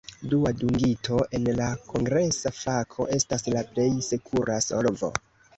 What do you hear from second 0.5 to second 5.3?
dungito en la kongresa fako estas la plej sekura solvo.